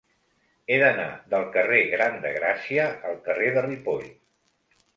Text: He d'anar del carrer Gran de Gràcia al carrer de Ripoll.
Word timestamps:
He 0.69 0.77
d'anar 0.83 1.09
del 1.33 1.45
carrer 1.57 1.83
Gran 1.93 2.17
de 2.25 2.33
Gràcia 2.39 2.89
al 3.11 3.23
carrer 3.29 3.55
de 3.61 3.67
Ripoll. 3.69 4.13